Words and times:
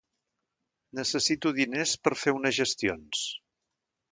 Necessito 0.99 1.53
diners 1.59 1.93
per 2.07 2.15
fer 2.25 2.33
unes 2.41 2.59
gestions. 2.63 3.25